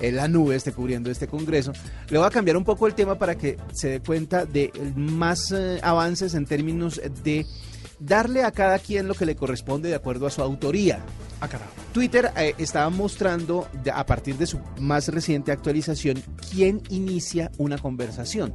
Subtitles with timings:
[0.00, 1.72] eh, la nube esté cubriendo este congreso.
[2.08, 5.52] Le voy a cambiar un poco el tema para que se dé cuenta de más
[5.52, 7.46] eh, avances en términos de
[7.98, 11.00] darle a cada quien lo que le corresponde de acuerdo a su autoría.
[11.40, 11.48] Ah.
[11.92, 18.54] Twitter eh, estaba mostrando, a partir de su más reciente actualización, quién inicia una conversación.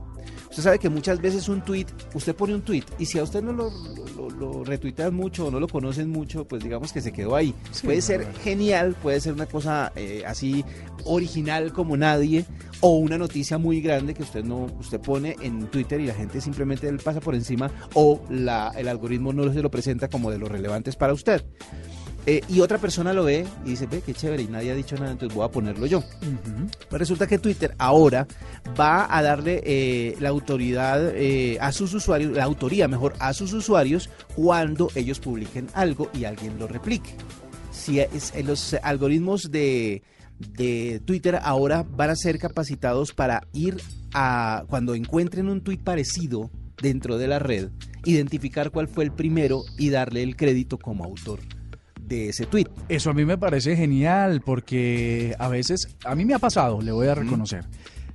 [0.51, 3.41] Usted sabe que muchas veces un tweet, usted pone un tweet y si a usted
[3.41, 3.71] no lo,
[4.17, 7.55] lo, lo retuitean mucho o no lo conocen mucho, pues digamos que se quedó ahí.
[7.71, 8.41] Sí, puede ser verdad.
[8.43, 10.65] genial, puede ser una cosa eh, así
[11.05, 12.45] original como nadie
[12.81, 16.41] o una noticia muy grande que usted no usted pone en Twitter y la gente
[16.41, 20.37] simplemente le pasa por encima o la, el algoritmo no se lo presenta como de
[20.37, 21.45] los relevantes para usted.
[22.27, 24.95] Eh, y otra persona lo ve y dice, ve, qué chévere, y nadie ha dicho
[24.95, 26.03] nada, entonces voy a ponerlo yo.
[26.89, 28.27] Pues resulta que Twitter ahora
[28.79, 33.53] va a darle eh, la autoridad eh, a sus usuarios, la autoría mejor a sus
[33.53, 37.15] usuarios cuando ellos publiquen algo y alguien lo replique.
[37.71, 40.03] Si es, eh, los algoritmos de,
[40.37, 43.77] de Twitter ahora van a ser capacitados para ir
[44.13, 47.69] a cuando encuentren un tweet parecido dentro de la red,
[48.05, 51.39] identificar cuál fue el primero y darle el crédito como autor
[52.01, 52.67] de ese tweet.
[52.89, 56.91] Eso a mí me parece genial porque a veces, a mí me ha pasado, le
[56.91, 57.65] voy a reconocer.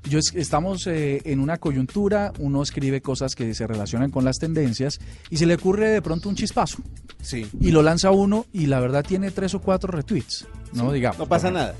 [0.09, 4.39] Yo es- estamos eh, en una coyuntura, uno escribe cosas que se relacionan con las
[4.39, 6.79] tendencias y se le ocurre de pronto un chispazo
[7.23, 7.47] Sí.
[7.61, 11.19] y lo lanza uno y la verdad tiene tres o cuatro retweets, no digamos.
[11.19, 11.75] No pasa nada.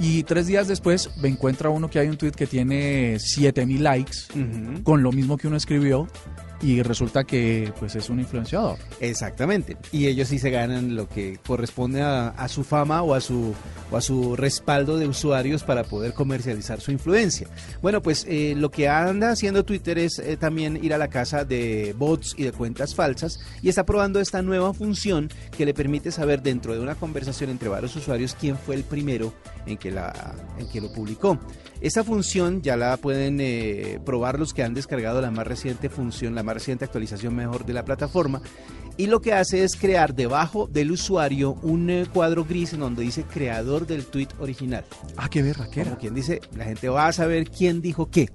[0.00, 4.16] Y tres días después me encuentra uno que hay un tweet que tiene 7000 likes
[4.82, 6.08] con lo mismo que uno escribió
[6.62, 8.78] y resulta que pues es un influenciador.
[9.00, 9.76] Exactamente.
[9.92, 13.54] Y ellos sí se ganan lo que corresponde a, su fama o a su,
[13.90, 17.48] o a su respaldo de usuarios para poder comercializar su influencia.
[17.80, 21.44] Bueno, pues eh, lo que anda haciendo Twitter es eh, también ir a la casa
[21.44, 26.10] de bots y de cuentas falsas y está probando esta nueva función que le permite
[26.10, 29.32] saber dentro de una conversación entre varios usuarios quién fue el primero
[29.66, 31.38] en que, la, en que lo publicó.
[31.80, 36.34] Esta función ya la pueden eh, probar los que han descargado la más reciente función,
[36.34, 38.42] la más reciente actualización mejor de la plataforma.
[38.98, 43.02] Y lo que hace es crear debajo del usuario un eh, cuadro gris en donde
[43.02, 44.84] dice creador del tweet original.
[45.16, 45.84] Ah, qué berraquera.
[45.84, 48.28] Como quien dice, la gente va a saber quién dijo qué.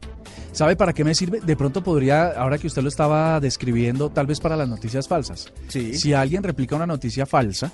[0.51, 1.39] ¿Sabe para qué me sirve?
[1.39, 5.53] De pronto podría, ahora que usted lo estaba describiendo, tal vez para las noticias falsas.
[5.67, 5.94] Sí.
[5.94, 7.72] Si alguien replica una noticia falsa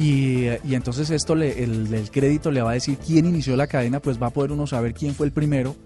[0.00, 3.66] y, y entonces esto le, el, el crédito le va a decir quién inició la
[3.66, 5.76] cadena, pues va a poder uno saber quién fue el primero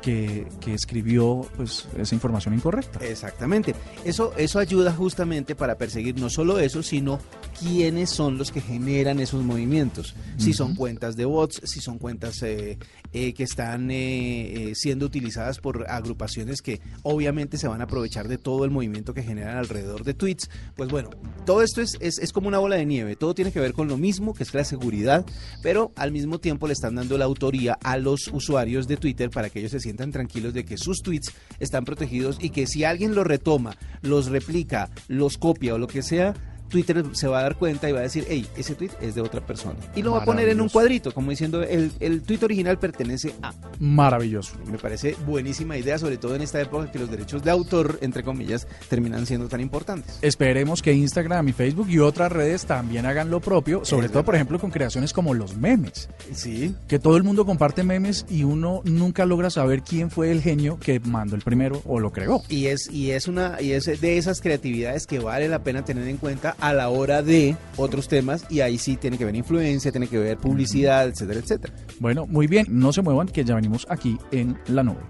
[0.00, 3.04] que, que escribió pues esa información incorrecta.
[3.04, 3.74] Exactamente.
[4.04, 7.18] Eso, eso ayuda justamente para perseguir no solo eso, sino
[7.58, 10.14] quiénes son los que generan esos movimientos.
[10.38, 12.78] Si son cuentas de bots, si son cuentas eh,
[13.12, 18.26] eh, que están eh, eh, siendo utilizadas por agrupaciones que obviamente se van a aprovechar
[18.26, 20.48] de todo el movimiento que generan alrededor de tweets.
[20.76, 21.10] Pues bueno,
[21.50, 23.16] todo esto es, es, es como una bola de nieve.
[23.16, 25.26] Todo tiene que ver con lo mismo, que es la seguridad,
[25.64, 29.50] pero al mismo tiempo le están dando la autoría a los usuarios de Twitter para
[29.50, 33.16] que ellos se sientan tranquilos de que sus tweets están protegidos y que si alguien
[33.16, 36.34] los retoma, los replica, los copia o lo que sea,
[36.70, 39.20] Twitter se va a dar cuenta y va a decir, hey, ese tweet es de
[39.20, 39.78] otra persona.
[39.94, 43.34] Y lo va a poner en un cuadrito, como diciendo, el, el tweet original pertenece
[43.42, 43.52] a.
[43.78, 44.54] Maravilloso.
[44.70, 48.22] Me parece buenísima idea, sobre todo en esta época que los derechos de autor, entre
[48.22, 50.18] comillas, terminan siendo tan importantes.
[50.22, 54.24] Esperemos que Instagram y Facebook y otras redes también hagan lo propio, sobre Es todo,
[54.24, 56.08] por ejemplo, con creaciones como los memes.
[56.32, 60.40] Sí, Que todo el mundo comparte memes y uno nunca logra saber quién fue el
[60.40, 62.42] genio que mandó el primero o lo creó.
[62.48, 66.06] Y es, y es una, y es de esas creatividades que vale la pena tener
[66.06, 69.90] en cuenta a la hora de otros temas, y ahí sí tiene que ver influencia,
[69.90, 71.74] tiene que ver publicidad, etcétera, etcétera.
[71.98, 75.00] Bueno, muy bien, no se muevan que ya venimos aquí en la nube.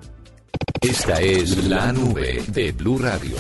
[0.80, 3.36] Esta es la nube de Blue Radio.